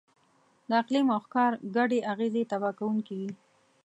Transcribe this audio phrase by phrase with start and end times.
[0.69, 3.31] د اقلیم او ښکار ګډې اغېزې تباه کوونکې وې.